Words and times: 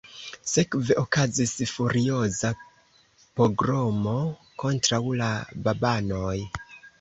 Sekve 0.51 0.95
okazis 1.01 1.51
furioza 1.73 2.51
pogromo 3.41 4.15
kontraŭ 4.65 5.01
la 5.21 5.29
babanoj. 5.69 6.35